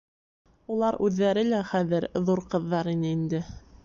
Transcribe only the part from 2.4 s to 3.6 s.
ҡыҙҙар ине инде.